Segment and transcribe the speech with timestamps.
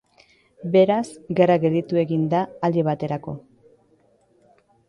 [0.75, 1.03] Beraz,
[1.41, 3.37] gerra gelditu egin da aldi baterako.